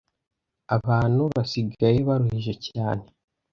abantu 0.75 1.21
basigaye 1.35 1.99
baruhije 2.07 2.53
cyane 2.67 3.05